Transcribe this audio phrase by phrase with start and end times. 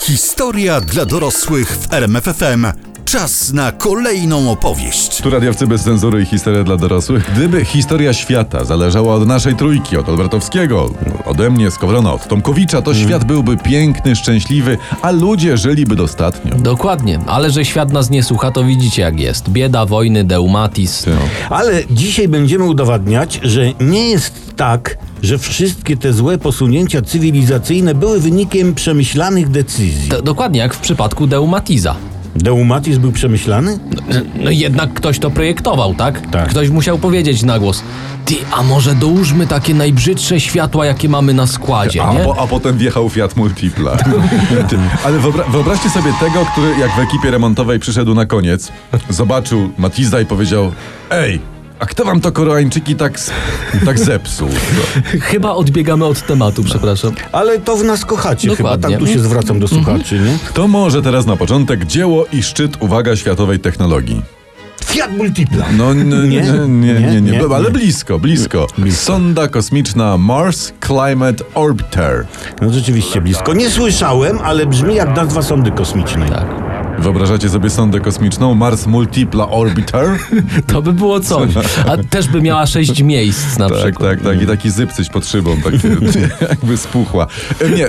[0.00, 2.87] Historia dla dorosłych w RMFFM.
[3.12, 5.16] Czas na kolejną opowieść.
[5.20, 7.30] Tu radiowcy bez cenzury i historia dla dorosłych.
[7.36, 10.90] Gdyby historia świata zależała od naszej trójki, od Albertowskiego,
[11.26, 16.54] ode mnie, Skowrona, od Tomkowicza, to świat byłby piękny, szczęśliwy, a ludzie żyliby dostatnio.
[16.54, 19.48] Dokładnie, ale że świat nas nie słucha, to widzicie jak jest.
[19.50, 21.06] Bieda, wojny, deumatis.
[21.06, 21.56] No.
[21.56, 28.20] Ale dzisiaj będziemy udowadniać, że nie jest tak, że wszystkie te złe posunięcia cywilizacyjne były
[28.20, 30.08] wynikiem przemyślanych decyzji.
[30.08, 31.96] D- dokładnie jak w przypadku deumatiza.
[32.38, 33.78] Deumatis był przemyślany?
[34.44, 36.30] No jednak ktoś to projektował, tak?
[36.30, 36.48] Tak.
[36.48, 37.82] Ktoś musiał powiedzieć na głos.
[38.24, 42.20] Ty, a może dołóżmy takie najbrzydsze światła, jakie mamy na składzie, A, nie?
[42.20, 43.96] po, a potem wjechał Fiat Multipla.
[44.68, 48.72] Ty, Ale wyobra- wyobraźcie sobie tego, który jak w ekipie remontowej przyszedł na koniec,
[49.10, 50.72] zobaczył Matiza i powiedział
[51.10, 51.40] Ej,
[51.78, 53.20] a kto wam to koreańczyki tak,
[53.84, 54.48] tak zepsuł?
[55.20, 57.12] Chyba odbiegamy od tematu, przepraszam.
[57.32, 58.96] Ale to w nas kochacie chyba, Dokładnie.
[58.98, 60.38] tak tu się zwracam do słuchaczy, nie?
[60.54, 64.22] To może teraz na początek dzieło i szczyt, uwaga, światowej technologii.
[64.84, 65.64] Fiat Multipla.
[65.76, 66.04] No Nie?
[66.04, 67.40] nie, nie, nie, nie, Nie?
[67.54, 67.70] ale Nie.
[67.70, 68.66] blisko, blisko.
[68.90, 72.26] Sonda kosmiczna Mars Climate Orbiter.
[72.62, 73.54] No rzeczywiście blisko.
[73.54, 76.30] Nie słyszałem, ale brzmi jak nazwa sondy kosmicznej.
[76.30, 76.67] Tak.
[76.98, 80.08] Wyobrażacie sobie sondę kosmiczną Mars Multipla Orbiter?
[80.66, 81.50] To by było coś.
[81.86, 84.10] A też by miała sześć miejsc na Tak, przykład.
[84.10, 84.42] tak, tak.
[84.42, 85.74] I taki zypcyć pod szybą, tak
[86.50, 87.26] jakby spuchła.
[87.60, 87.88] E, Nie,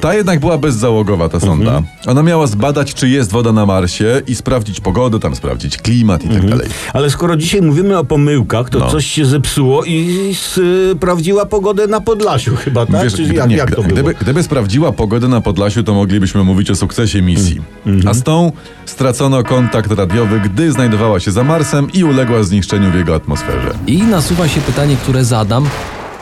[0.00, 1.82] ta, jednak była bezzałogowa, ta sonda.
[2.06, 6.28] Ona miała zbadać, czy jest woda na Marsie i sprawdzić pogodę, tam sprawdzić klimat i
[6.28, 6.68] tak dalej.
[6.92, 8.90] Ale skoro dzisiaj mówimy o pomyłkach, to No.
[8.90, 10.34] coś się zepsuło i
[10.96, 13.02] sprawdziła pogodę na Podlasiu chyba, tak?
[13.04, 13.88] Wiesz, Czy gdy- jak, nie, jak to było?
[13.94, 17.60] gdyby, gdyby sprawdziła pogodę na Podlasiu, to moglibyśmy mówić o sukcesie misji.
[17.86, 18.08] Mm.
[18.08, 18.22] A z
[18.86, 23.70] stracono kontakt radiowy, gdy znajdowała się za Marsem i uległa zniszczeniu w jego atmosferze.
[23.86, 25.68] I nasuwa się pytanie, które zadam.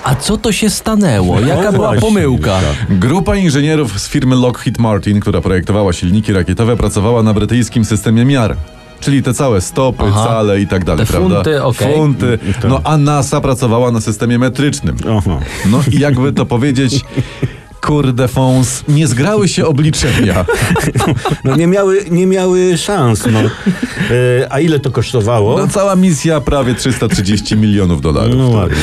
[0.04, 1.40] A co to się stanęło?
[1.40, 2.58] Jaka No była właśnie, pomyłka?
[2.90, 8.56] Grupa inżynierów z firmy Lockheed Martin, która projektowała silniki rakietowe, pracowała na brytyjskim systemie miar.
[9.00, 10.24] Czyli te całe stopy, Aha.
[10.28, 11.34] cale i tak dalej, Te prawda?
[11.34, 11.94] funty, okej.
[11.94, 12.38] Funty.
[12.68, 14.96] No a NASA pracowała na systemie metrycznym.
[15.70, 17.04] No i jakby to powiedzieć,
[17.80, 20.44] kurde fons, nie zgrały się obliczenia.
[21.44, 23.38] No nie miały, nie miały szans, no.
[23.40, 23.48] E,
[24.50, 25.58] a ile to kosztowało?
[25.58, 28.36] No cała misja prawie 330 milionów dolarów.
[28.36, 28.76] No ładnie.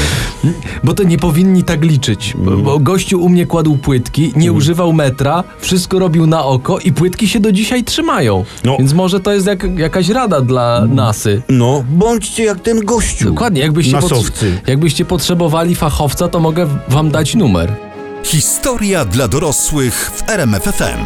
[0.84, 2.34] Bo to nie powinni tak liczyć.
[2.38, 6.92] Bo, bo gościu u mnie kładł płytki, nie używał metra, wszystko robił na oko i
[6.94, 8.46] płytki się do dzisiaj trzymają.
[8.64, 8.78] No.
[8.80, 11.42] Więc może to jest jak, jakaś rada dla nasy.
[11.50, 13.26] No, bądźcie jak ten gościu.
[13.26, 14.60] Dokładnie, jakbyście, Nasowcy.
[14.68, 17.87] jakbyście potrzebowali fachowca, to mogę wam dać numer.
[18.28, 21.06] Historia dla dorosłych w RMFFM.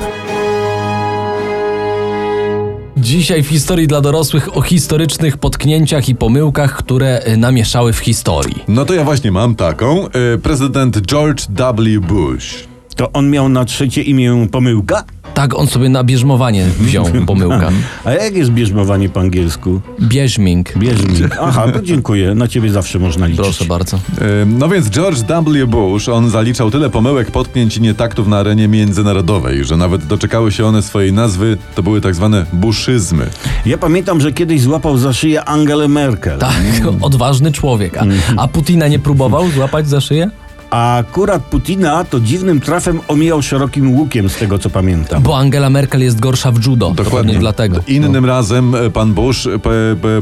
[2.98, 8.64] Dzisiaj w historii dla dorosłych o historycznych potknięciach i pomyłkach, które y, namieszały w historii.
[8.68, 10.08] No to ja właśnie mam taką.
[10.36, 12.00] Y, Prezydent George W.
[12.00, 12.68] Bush.
[12.96, 15.04] To on miał na trzecie imię pomyłka?
[15.34, 17.70] Tak on sobie na bierzmowanie wziął pomyłkę.
[18.06, 19.82] A jak jest bierzmowanie po angielsku?
[20.02, 20.78] Bierzming.
[20.78, 21.16] Bierzmi.
[21.42, 22.36] Aha, to dziękuję.
[22.36, 23.44] Na ciebie zawsze można liczyć.
[23.46, 24.00] Proszę bardzo.
[24.46, 25.68] No więc George W.
[25.68, 30.66] Bush, on zaliczał tyle pomyłek, potknięć i nietaktów na arenie międzynarodowej, że nawet doczekały się
[30.66, 33.26] one swojej nazwy, to były tak zwane buszyzmy.
[33.66, 36.40] Ja pamiętam, że kiedyś złapał za szyję Angelę Merkel.
[36.40, 36.62] Tak,
[37.02, 37.98] odważny człowiek.
[37.98, 38.06] A,
[38.38, 40.30] a Putina nie próbował złapać za szyję?
[40.72, 45.24] A akurat Putina to dziwnym trafem omijał szerokim łukiem, z tego co pamiętam.
[45.24, 46.92] Bo Angela Merkel jest gorsza w judo.
[46.96, 47.80] Dokładnie dlatego.
[47.88, 49.70] Innym razem e, pan Bush p,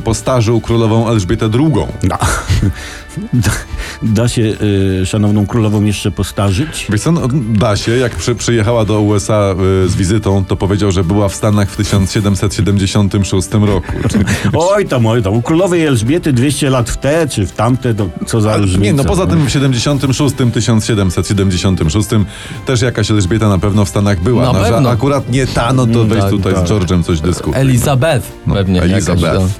[0.03, 1.73] postarzył królową Elżbietę II.
[2.03, 2.17] Da,
[3.33, 3.51] da,
[4.03, 4.41] da się
[5.01, 6.87] y, szanowną królową jeszcze postarzyć?
[6.89, 7.21] Wiesz co, no,
[7.53, 11.35] da się, jak przy, przyjechała do USA y, z wizytą, to powiedział, że była w
[11.35, 13.93] Stanach w 1776 roku.
[14.53, 15.33] Oj tam, oj tam.
[15.33, 18.83] U królowej Elżbiety 200 lat w te czy w tamte, to co za różnica.
[18.83, 22.09] Nie, no poza tym w 76, 1776
[22.65, 24.43] też jakaś Elżbieta na pewno w Stanach była.
[24.43, 24.89] Na no, że pewno.
[24.89, 26.67] akurat nie ta, no to weź tak, tutaj tak.
[26.67, 27.61] z George'em coś dyskutuj.
[27.61, 28.81] Elizabeth No, pewnie.
[28.81, 29.51] Elizabeth, jakaś,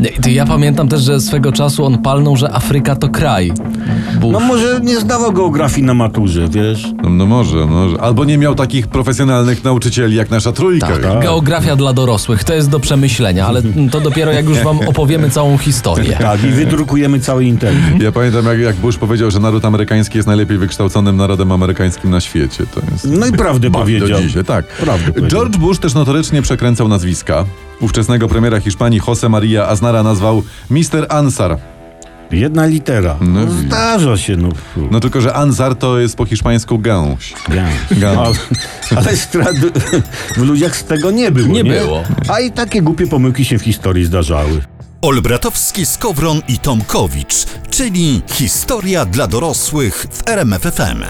[0.00, 0.06] no.
[0.22, 3.52] To Ja pamiętam też, że swego czasu on palnął, że Afryka to to kraj.
[4.20, 4.32] Bush.
[4.32, 6.86] No może nie zdawał geografii na maturze, wiesz?
[7.02, 8.00] No, no może, no może.
[8.00, 10.86] Albo nie miał takich profesjonalnych nauczycieli jak nasza trójka.
[10.86, 15.30] Tak, geografia dla dorosłych to jest do przemyślenia, ale to dopiero jak już wam opowiemy
[15.30, 16.16] całą historię.
[16.20, 18.02] Tak, i wydrukujemy cały internet.
[18.02, 22.20] Ja pamiętam, jak, jak Bush powiedział, że naród amerykański jest najlepiej wykształconym narodem amerykańskim na
[22.20, 22.64] świecie.
[22.74, 23.06] To jest...
[23.10, 24.20] No i prawdę Do powiedział.
[24.20, 24.66] dzisiaj, tak.
[24.66, 25.40] Prawdę powiedział.
[25.40, 27.44] George Bush też notorycznie przekręcał nazwiska.
[27.80, 31.06] Ówczesnego premiera Hiszpanii Jose Maria Aznara nazwał Mr.
[31.08, 31.58] Ansar.
[32.30, 33.16] Jedna litera.
[33.20, 34.48] No No, zdarza się, no.
[34.90, 37.34] No tylko, że Ansar to jest po hiszpańsku gęś.
[38.00, 38.10] Ja.
[38.10, 38.32] Ale,
[38.96, 39.56] ale strat
[40.36, 41.48] w ludziach z tego nie było.
[41.48, 42.02] Nie Nie, było.
[42.28, 44.60] A i takie głupie pomyłki się w historii zdarzały.
[45.02, 47.34] Olbratowski, Skowron i Tomkowicz,
[47.70, 51.02] czyli historia dla dorosłych w RMFFM.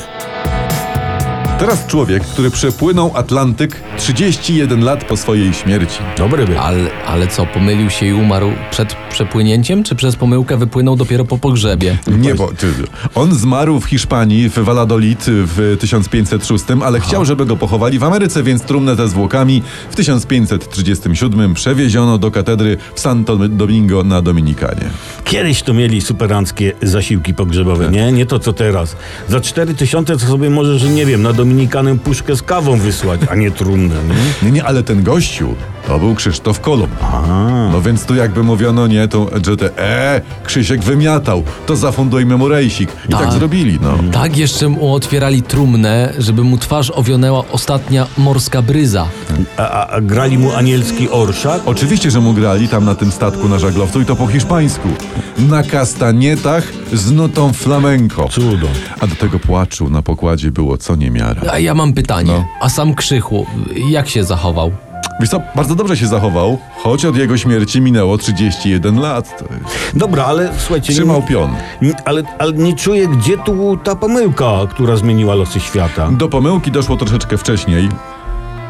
[1.59, 5.99] Teraz człowiek, który przepłynął Atlantyk 31 lat po swojej śmierci.
[6.19, 6.59] Dobry był.
[6.59, 11.39] Ale, ale co, pomylił się i umarł przed przepłynięciem, czy przez pomyłkę wypłynął dopiero po
[11.39, 11.99] pogrzebie?
[12.19, 12.67] Nie, bo ty,
[13.15, 18.43] on zmarł w Hiszpanii, w Valladolid w 1506, ale chciał, żeby go pochowali w Ameryce,
[18.43, 24.91] więc trumnę tę zwłokami w 1537 przewieziono do katedry w Santo Domingo na Dominikanie.
[25.25, 28.13] Kiedyś to mieli superanckie zasiłki pogrzebowe, nie?
[28.13, 28.97] Nie to co teraz.
[29.29, 33.35] Za 4 tysiące to sobie możesz, nie wiem, na Dominikanę puszkę z kawą wysłać, a
[33.35, 34.47] nie trumnę, nie?
[34.47, 35.55] Nie, nie, ale ten gościu
[35.89, 36.91] to był Krzysztof Kolumb.
[37.73, 42.49] No więc tu jakby mówiono, nie, to, że te, e, Krzysiek wymiatał, to zafundujmy mu
[42.49, 42.91] rejsik.
[43.09, 43.33] I tak, Tak.
[43.33, 43.95] zrobili, no.
[44.13, 49.07] Tak jeszcze mu otwierali trumnę, żeby mu twarz owionęła ostatnia morska bryza.
[49.57, 51.63] A, a, a grali mu anielski orszak?
[51.67, 54.89] Oczywiście, że mu grali tam na tym statku na żaglowcu i to po hiszpańsku.
[55.39, 58.29] Na kastanietach z nutą flamenco.
[58.29, 58.67] Cudo.
[59.01, 61.43] A do tego płaczu na pokładzie było co niemiara.
[61.53, 62.45] A ja mam pytanie, No.
[62.61, 63.47] a sam Krzychu,
[63.91, 64.73] jak się zachował?
[65.21, 69.45] Wiesz co, bardzo dobrze się zachował, choć od jego śmierci minęło 31 lat.
[69.95, 70.93] Dobra, ale słuchajcie...
[70.93, 71.51] Trzymał pion.
[71.83, 76.09] nie- ale, ale nie czuję, gdzie tu ta pomyłka, która zmieniła losy świata.
[76.13, 77.89] Do pomyłki doszło troszeczkę wcześniej.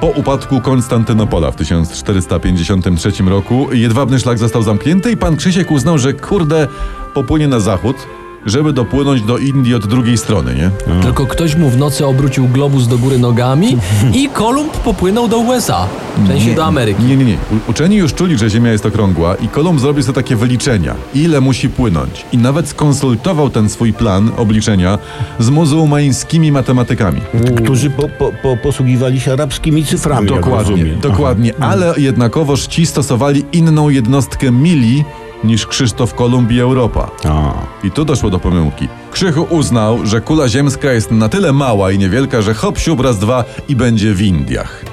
[0.01, 6.13] Po upadku Konstantynopola w 1453 roku jedwabny szlak został zamknięty i pan Krzysiek uznał, że
[6.13, 6.69] kurde
[7.15, 7.97] popłynie na zachód,
[8.47, 10.71] żeby dopłynąć do Indii od drugiej strony, nie?
[11.03, 13.77] Tylko ktoś mu w nocy obrócił globus do góry nogami
[14.15, 15.87] i Kolumb popłynął do USA,
[16.19, 17.03] w sensie do Ameryki.
[17.03, 17.35] Nie, nie, nie.
[17.67, 21.41] U- Uczeni już czuli, że Ziemia jest okrągła i Kolumb zrobił sobie takie wyliczenia, ile
[21.41, 22.25] musi płynąć.
[22.33, 24.99] I nawet skonsultował ten swój plan obliczenia
[25.39, 27.21] z muzułmańskimi matematykami.
[27.65, 31.53] Którzy po, po, po, posługiwali się arabskimi cyframi, jak Dokładnie, dokładnie.
[31.61, 35.05] Ale jednakowoż ci stosowali inną jednostkę mili
[35.45, 37.11] niż Krzysztof Kolumb i Europa.
[37.25, 37.53] A.
[37.87, 38.89] I tu doszło do pomyłki.
[39.11, 43.19] Krzychu uznał, że kula ziemska jest na tyle mała i niewielka, że hop siup raz
[43.19, 44.85] dwa i będzie w Indiach.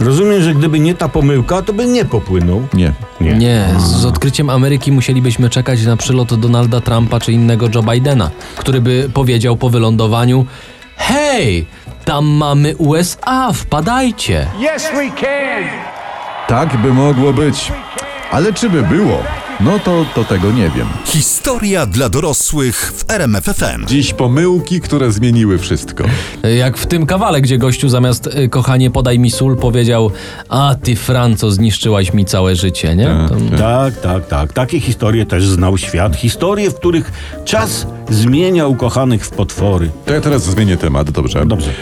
[0.00, 2.62] Rozumiem, że gdyby nie ta pomyłka, to by nie popłynął.
[2.74, 2.92] Nie.
[3.20, 3.34] Nie.
[3.34, 8.80] Nie, z odkryciem Ameryki musielibyśmy czekać na przylot Donalda Trumpa czy innego Joe Bidena, który
[8.80, 10.46] by powiedział po wylądowaniu:
[10.96, 11.66] Hej,
[12.04, 14.46] tam mamy USA, wpadajcie.
[14.76, 15.64] Yes, we can.
[16.48, 17.72] Tak by mogło być.
[18.30, 19.18] Ale czy by było?
[19.64, 20.86] No to, to tego nie wiem.
[21.04, 23.86] Historia dla dorosłych w RMFFM.
[23.86, 26.04] Dziś pomyłki, które zmieniły wszystko.
[26.58, 30.10] Jak w tym kawale, gdzie gościu zamiast y, kochanie podaj mi sól powiedział:
[30.48, 33.06] A ty Franco, zniszczyłaś mi całe życie, nie?
[33.28, 34.52] To, Tak, tak, tak.
[34.52, 36.16] Takie historie też znał świat.
[36.16, 37.12] Historie, w których
[37.44, 39.90] czas zmienia ukochanych w potwory.
[40.06, 41.46] To ja teraz zmienię temat, dobrze?
[41.46, 41.70] Dobrze.
[41.70, 41.74] E,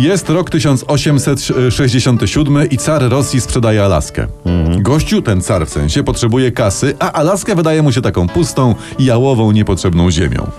[0.00, 4.26] Jest rok 1867 i car Rosji sprzedaje Alaskę.
[4.78, 9.52] Gościu, ten car w sensie, potrzebuje kasy, a Alaskę wydaje mu się taką pustą, jałową,
[9.52, 10.50] niepotrzebną ziemią.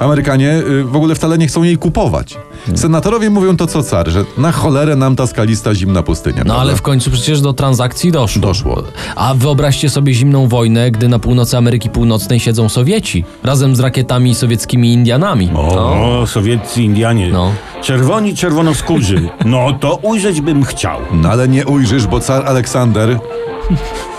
[0.00, 2.36] Amerykanie y, w ogóle wcale nie chcą jej kupować.
[2.74, 6.38] Senatorowie mówią to co car, że na cholerę nam ta skalista zimna pustynia.
[6.38, 6.60] No prawda?
[6.62, 8.42] ale w końcu przecież do transakcji doszło.
[8.42, 8.82] Doszło.
[9.16, 14.34] A wyobraźcie sobie zimną wojnę, gdy na północy Ameryki Północnej siedzą Sowieci, razem z rakietami
[14.34, 15.50] sowieckimi Indianami.
[15.54, 17.28] O, sowieccy Indianie.
[17.32, 17.52] No.
[17.82, 19.28] Czerwoni, czerwonoskórzy.
[19.44, 21.00] No to ujrzeć bym chciał.
[21.12, 23.18] No ale nie ujrzysz, bo car Aleksander,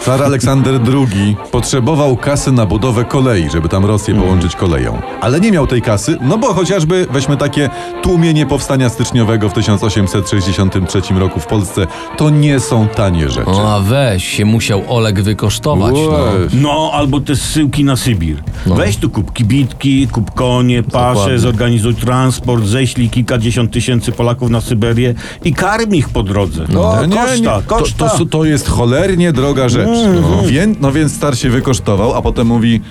[0.06, 0.80] car Aleksander
[1.14, 5.02] II potrzebował kasy na budowę kolei, żeby tam Rosję połączyć koleją.
[5.22, 7.70] Ale nie miał tej kasy, no bo chociażby weźmy takie
[8.04, 13.52] tłumienie powstania styczniowego w 1863 roku w Polsce, to nie są tanie rzeczy.
[13.66, 15.94] A weź, się musiał Oleg wykosztować.
[15.96, 16.10] No.
[16.10, 16.54] Weź.
[16.62, 18.38] No, albo te zsyłki na Sybir.
[18.66, 21.40] Weź tu kup kibitki, kup konie, pasze, Dokładnie.
[21.40, 26.66] zorganizuj transport, ześlij kilkadziesiąt tysięcy Polaków na Syberię i karm ich po drodze.
[26.70, 27.64] No, Nie, nie, koszta, nie.
[27.64, 28.10] koszta.
[28.10, 29.90] To, to, to jest cholernie droga rzecz.
[30.22, 30.44] No.
[30.48, 32.82] Więc, no więc star się wykosztował, a potem mówi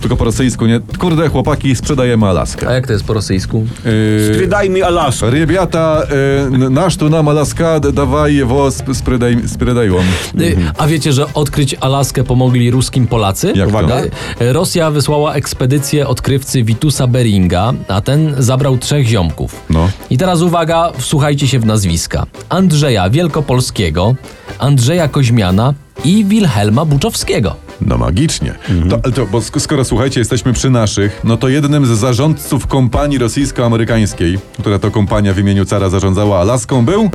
[0.00, 0.80] tylko po rosyjsku, nie?
[0.98, 2.68] Kurde, chłopaki, sprzedajemy Alaskę.
[2.68, 3.66] A jak to jest po rosyjsku?
[3.84, 5.30] Yy, sprzedaj mi Alaskę.
[5.30, 6.02] Rybiata,
[6.50, 9.88] yy, y, nasz tu nam Alaska, dawaj jego, sprzedaj, sprzedaj.
[10.34, 13.52] Yy, a wiecie, że odkryć Alaskę pomogli ruskim Polacy?
[13.56, 13.96] Jak Uwaga.
[14.40, 19.60] Rosja wysłała ekspedycję odkrywcy Witusa Beringa, a ten zabrał trzech ziomków.
[19.70, 19.90] No.
[20.10, 22.26] I teraz uwaga, wsłuchajcie się w nazwiska.
[22.48, 24.14] Andrzeja Wielkopolskiego,
[24.58, 25.74] Andrzeja Koźmiana
[26.04, 27.67] i Wilhelma Buczowskiego.
[27.80, 28.54] No magicznie.
[28.90, 33.18] To, to, bo sk- skoro słuchajcie, jesteśmy przy naszych, no to jednym z zarządców kompanii
[33.18, 37.10] rosyjsko-amerykańskiej, która to kompania w imieniu cara zarządzała Alaską, był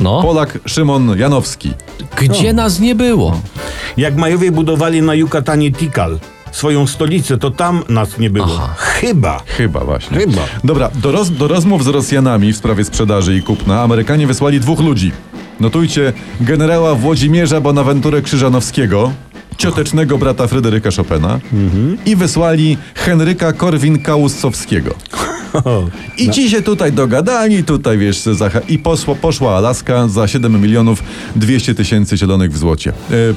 [0.00, 1.72] No, Polak Szymon Janowski.
[2.20, 3.40] gdzie nas nie było?
[3.96, 6.18] Jak Majowie budowali na Yucatanie Tikal
[6.52, 8.46] swoją stolicę, to tam nas nie było.
[8.58, 8.74] Aha.
[8.78, 9.42] Chyba.
[9.46, 10.18] Chyba właśnie.
[10.18, 10.42] Chyba.
[10.64, 14.80] Dobra, do, roz, do rozmów z Rosjanami w sprawie sprzedaży i kupna Amerykanie wysłali dwóch
[14.80, 15.12] ludzi.
[15.60, 19.12] Notujcie generała Włodzimierza Bonaventurę Krzyżanowskiego,
[19.60, 21.40] ciotecznego brata Fryderyka Chopina
[22.06, 24.90] i wysłali Henryka Korwin-Kałuscowskiego.
[26.18, 31.02] I ci się tutaj dogadali, tutaj wiesz, za, i posło, poszła Alaska za 7 milionów
[31.36, 32.92] 200 tysięcy zielonych w złocie.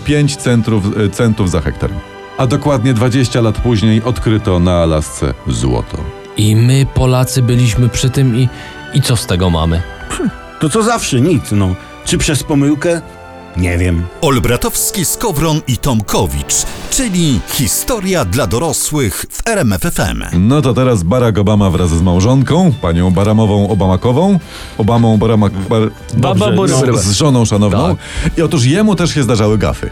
[0.06, 1.90] 5 centrów, e, centów za hektar.
[2.38, 5.98] A dokładnie 20 lat później odkryto na Alasce złoto.
[6.38, 8.50] I my, Polacy, byliśmy przy tym i,
[8.94, 9.82] i co z tego mamy?
[10.60, 11.76] To co zawsze, nic, no.
[12.06, 13.02] Czy przez pomyłkę?
[13.58, 14.04] Nie wiem.
[14.22, 16.54] Olbratowski, Skowron i Tomkowicz,
[16.92, 20.24] czyli historia dla dorosłych w RMFFM.
[20.34, 24.40] No to teraz Barack Obama wraz z małżonką, panią Baramową Obamakową,
[24.78, 25.82] Obamą Baramak, bar,
[26.14, 27.96] Baba Dobrze, Bory- z, z żoną szanowną.
[27.96, 28.38] Tak.
[28.38, 29.90] I otóż jemu też się zdarzały gafy.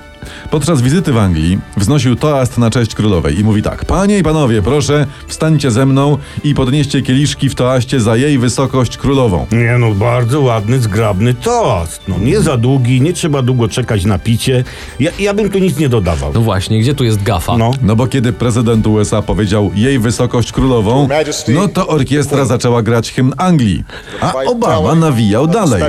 [0.51, 4.61] Podczas wizyty w Anglii wznosił toast na cześć królowej i mówi tak: Panie i panowie,
[4.61, 9.47] proszę, wstańcie ze mną i podnieście kieliszki w toaście za jej wysokość królową.
[9.51, 12.01] Nie no, bardzo ładny, zgrabny toast.
[12.07, 14.63] No, nie za długi, nie trzeba długo czekać na picie.
[14.99, 16.31] Ja, ja bym tu nic nie dodawał.
[16.33, 17.57] No właśnie, gdzie tu jest gafa?
[17.57, 17.71] No.
[17.81, 21.07] No bo kiedy prezydent USA powiedział jej wysokość królową,
[21.47, 23.83] no to orkiestra zaczęła grać hymn Anglii,
[24.21, 25.83] a Obama nawijał dalej.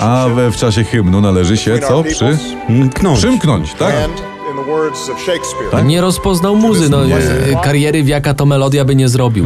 [0.00, 2.02] A we w czasie hymnu należy się co?
[2.02, 2.38] Przy...
[2.68, 3.18] Mknąć.
[3.18, 4.35] Przymknąć, And
[5.24, 7.16] Shakespeare, Nie rozpoznał muzy, no Nie.
[7.16, 9.44] e, kariery wiaka to melodia by nie zrobił.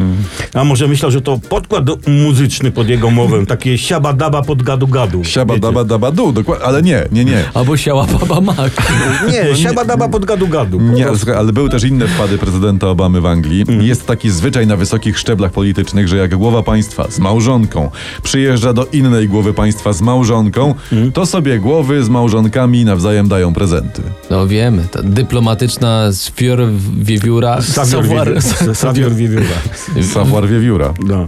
[0.54, 5.24] A może myślał, że to podkład muzyczny pod jego mowę, takie siabadaba pod gadu-gadu.
[5.24, 5.66] Siaba Wiecie?
[5.66, 7.44] daba daba du, dokładnie, ale nie, nie, nie.
[7.54, 8.72] Albo siała baba mak.
[9.32, 10.80] Nie, siabadaba pod gadu-gadu.
[10.80, 11.06] Nie,
[11.38, 13.64] ale były też inne wpady prezydenta Obamy w Anglii.
[13.80, 17.90] Jest taki zwyczaj na wysokich szczeblach politycznych, że jak głowa państwa z małżonką
[18.22, 20.74] przyjeżdża do innej głowy państwa z małżonką,
[21.14, 24.02] to sobie głowy z małżonkami nawzajem dają prezenty.
[24.30, 26.58] No wiemy, ta dyplomatyczna sfior
[27.02, 27.62] wiewióra.
[27.62, 28.74] Savior savoir- Wiewióra.
[28.74, 29.44] Savior Wiewióra.
[30.14, 30.94] Savoir wiewióra.
[31.06, 31.26] No.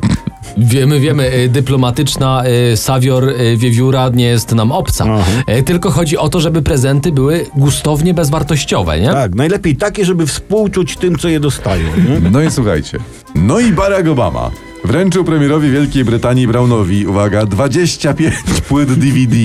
[0.59, 5.05] Wiemy, wiemy, e, dyplomatyczna e, sawior e, wiewióra nie jest nam obca.
[5.05, 5.25] Aha.
[5.47, 9.09] E, Tylko chodzi o to, żeby prezenty były gustownie bezwartościowe, nie?
[9.09, 11.85] Tak, najlepiej takie, żeby współczuć tym, co je dostają.
[11.97, 12.31] Nie?
[12.31, 12.99] No i słuchajcie.
[13.35, 14.51] No i Barack Obama
[14.85, 18.35] wręczył premierowi Wielkiej Brytanii Brownowi, uwaga, 25
[18.69, 19.37] płyt DVD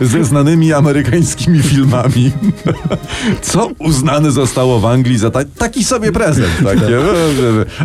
[0.00, 2.30] ze znanymi amerykańskimi filmami.
[3.42, 6.48] Co uznane zostało w Anglii za ta, taki sobie prezent.
[6.64, 6.98] Takie,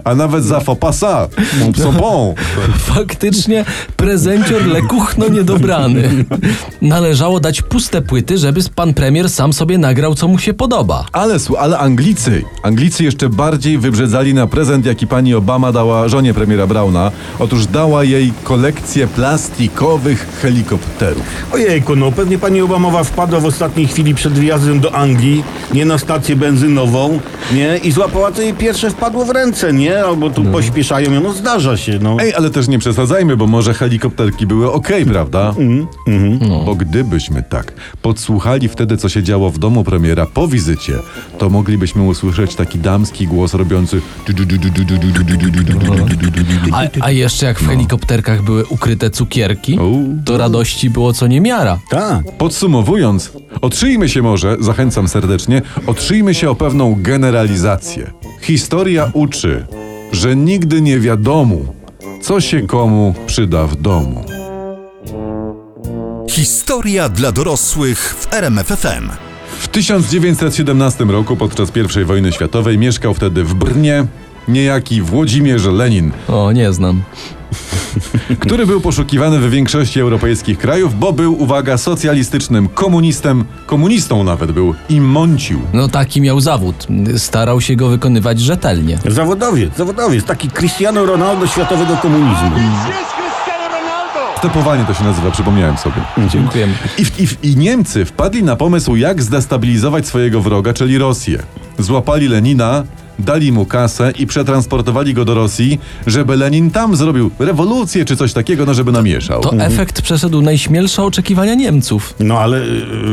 [0.04, 1.36] a nawet za faux passat.
[1.74, 2.36] Psopą.
[2.78, 3.66] Faktycznie
[3.98, 6.26] prezencior lekuchno niedobrany.
[6.82, 11.06] Należało dać puste płyty, żeby pan premier sam sobie nagrał, co mu się podoba.
[11.12, 16.68] Ale, ale Anglicy, Anglicy jeszcze bardziej wybrzedzali na prezent, jaki pani Obama dała żonie premiera
[16.68, 17.12] Browna.
[17.40, 21.24] Otóż dała jej kolekcję plastikowych helikopterów.
[21.54, 25.98] Ojejku, no pewnie pani Obamowa wpadła w ostatniej chwili przed wyjazdem do Anglii, nie na
[25.98, 27.20] stację benzynową,
[27.54, 27.78] nie?
[27.78, 30.04] I złapała to jej pierwsze wpadło w ręce, nie?
[30.04, 32.18] Albo tu pośpieszają ją, no zdarza się, no.
[32.20, 35.54] Ej, ale też nie przesadzajmy, bo może helikopterki były okej, prawda?
[36.66, 40.94] Bo gdybyśmy tak podsłuchali wtedy, co się działo w domu premiera po wizycie,
[41.38, 44.02] to moglibyśmy usłyszeć taki damski głos robiący...
[46.72, 49.80] A, a jeszcze jak w helikopterkach były ukryte cukierki,
[50.26, 51.80] to radości było co niemiara.
[51.90, 52.38] Tak.
[52.38, 58.12] Podsumowując, otrzyjmy się może, zachęcam serdecznie, otrzyjmy się o pewną generalizację.
[58.42, 59.66] Historia uczy,
[60.12, 61.56] że nigdy nie wiadomo,
[62.22, 64.24] co się komu przyda w domu.
[66.30, 69.10] Historia dla dorosłych w RMFFM.
[69.60, 74.06] W 1917 roku podczas I wojny światowej mieszkał wtedy w Brnie
[74.48, 77.02] niejaki Włodzimierz Lenin, O, nie znam.
[78.40, 84.74] który był poszukiwany w większości europejskich krajów, bo był, uwaga, socjalistycznym komunistem, komunistą nawet był
[84.90, 85.62] i mącił.
[85.74, 86.88] No taki miał zawód.
[87.18, 89.00] Starał się go wykonywać rzetelnie.
[89.08, 92.52] Zawodowiec, zawodowiec, taki Cristiano Ronaldo światowego komunizmu.
[94.38, 95.96] Stepowanie to się nazywa, przypomniałem sobie.
[96.30, 96.74] Dziękujemy.
[96.98, 101.44] I, w, i, w, I Niemcy wpadli na pomysł, jak zdestabilizować swojego wroga, czyli Rosję.
[101.80, 102.84] Złapali Lenina,
[103.20, 108.34] dali mu kasę i przetransportowali go do Rosji, żeby Lenin tam zrobił rewolucję czy coś
[108.34, 109.42] takiego, no żeby namieszał.
[109.42, 112.14] To efekt przeszedł najśmielsze oczekiwania Niemców.
[112.20, 112.66] No ale y,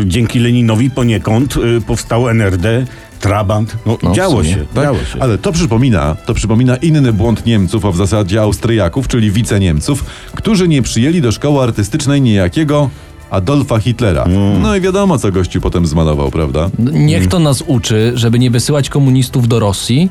[0.04, 2.87] dzięki Leninowi poniekąd y, powstało NRD,
[3.21, 3.76] Trabant.
[3.87, 4.54] No, No, działo sumie.
[4.54, 4.85] się, Tak?
[4.85, 5.23] działo się.
[5.23, 10.04] Ale to przypomina, to przypomina inny błąd Niemców, a w zasadzie Austriaków, czyli wiceniemców,
[10.35, 12.90] którzy nie przyjęli do szkoły artystycznej niejakiego
[13.32, 14.24] Adolfa Hitlera.
[14.62, 16.70] No i wiadomo, co gościu potem zmalował, prawda?
[16.78, 20.10] Niech to nas uczy, żeby nie wysyłać komunistów do Rosji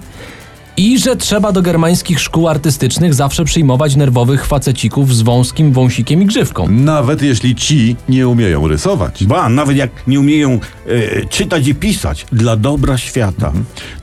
[0.78, 6.26] i że trzeba do germańskich szkół artystycznych zawsze przyjmować nerwowych facecików z wąskim wąsikiem i
[6.26, 6.68] grzywką.
[6.70, 9.24] Nawet jeśli ci nie umieją rysować.
[9.26, 13.52] Ba, nawet jak nie umieją y, czytać i pisać, dla dobra świata.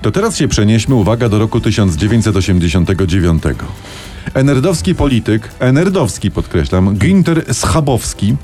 [0.02, 3.42] To teraz się przenieśmy, uwaga, do roku 1989.
[4.35, 8.37] Enerdowski polityk, enerdowski podkreślam, Günter Schabowski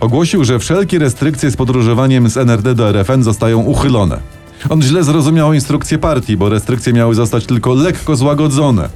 [0.00, 4.18] ogłosił, że wszelkie restrykcje z podróżowaniem z NRD do RFN zostają uchylone.
[4.68, 8.88] On źle zrozumiał instrukcje partii, bo restrykcje miały zostać tylko lekko złagodzone.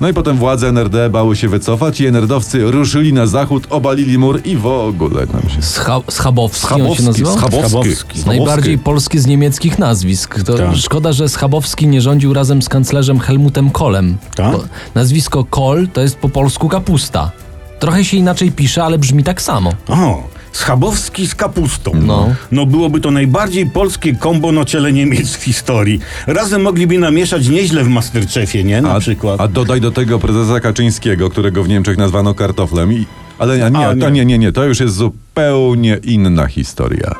[0.00, 4.40] No i potem władze NRD bały się wycofać i enerdowcy ruszyli na zachód, obalili mur
[4.44, 5.62] i w ogóle tam się...
[5.62, 7.36] Scha Schabowski, on się Schabowski, nazywał?
[7.38, 7.68] Schabowski.
[7.68, 8.20] Schabowski.
[8.26, 10.42] Najbardziej polskie z niemieckich nazwisk.
[10.42, 10.76] To Tak.
[10.76, 14.16] Szkoda, że Schabowski nie rządził razem z kanclerzem Helmutem Kohlem.
[14.34, 14.56] Tak?
[14.94, 17.30] Nazwisko Kohl to jest po polsku kapusta.
[17.78, 19.72] Trochę się inaczej pisze, ale brzmi tak samo.
[19.88, 20.22] O,
[20.56, 21.92] Schabowski z kapustą.
[21.94, 22.34] No.
[22.52, 26.00] no byłoby to najbardziej polskie kombo na ciele Niemiec w historii.
[26.26, 28.82] Razem mogliby namieszać nieźle w Masterchefie, nie?
[28.82, 29.40] Na A, przykład.
[29.40, 32.92] a dodaj do tego prezesa Kaczyńskiego, którego w Niemczech nazwano kartoflem.
[32.92, 33.06] I,
[33.38, 34.10] ale nie, nie, A, to nie.
[34.10, 37.14] nie, nie, nie, to już jest zupełnie inna historia.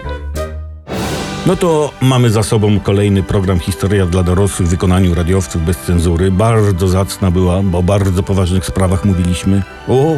[1.46, 6.30] No to mamy za sobą kolejny program Historia dla dorosłych w wykonaniu radiowców bez cenzury.
[6.30, 9.62] Bardzo zacna była, bo o bardzo poważnych sprawach mówiliśmy.
[9.88, 10.14] O,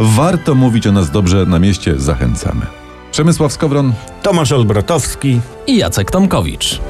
[0.00, 2.66] Warto mówić o nas dobrze na mieście, zachęcamy.
[3.12, 5.40] Przemysław Skowron, Tomasz Olbratowski.
[5.66, 6.80] I Jacek Tomkowicz.